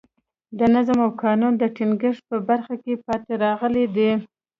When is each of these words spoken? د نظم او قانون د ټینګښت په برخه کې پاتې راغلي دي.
د 0.59 0.59
نظم 0.73 0.97
او 1.05 1.11
قانون 1.23 1.53
د 1.57 1.63
ټینګښت 1.75 2.21
په 2.29 2.37
برخه 2.49 2.75
کې 2.83 3.01
پاتې 3.05 3.33
راغلي 3.45 3.85
دي. 3.95 4.11